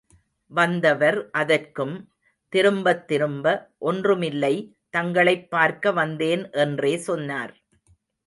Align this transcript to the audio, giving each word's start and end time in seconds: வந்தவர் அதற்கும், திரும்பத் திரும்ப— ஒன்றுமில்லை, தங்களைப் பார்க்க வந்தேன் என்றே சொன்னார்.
வந்தவர் 0.51 1.29
அதற்கும், 1.31 2.09
திரும்பத் 2.49 3.07
திரும்ப— 3.07 3.69
ஒன்றுமில்லை, 3.77 4.75
தங்களைப் 4.89 5.49
பார்க்க 5.49 5.91
வந்தேன் 5.91 6.49
என்றே 6.51 6.97
சொன்னார். 6.97 7.53